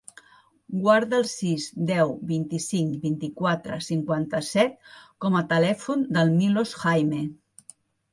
Guarda 0.85 1.17
el 1.23 1.25
sis, 1.31 1.65
deu, 1.89 2.13
vint-i-cinc, 2.31 2.95
vint-i-quatre, 3.03 3.77
cinquanta-set 3.89 4.79
com 5.27 5.37
a 5.41 5.43
telèfon 5.53 6.03
del 6.17 6.33
Milos 6.41 6.73
Jaime. 6.85 7.21